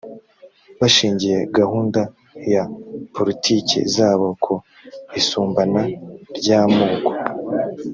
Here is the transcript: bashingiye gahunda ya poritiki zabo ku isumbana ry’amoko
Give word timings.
bashingiye 0.79 1.37
gahunda 1.57 2.01
ya 2.53 2.63
poritiki 3.15 3.79
zabo 3.95 4.27
ku 4.43 4.53
isumbana 5.19 5.81
ry’amoko 6.37 7.09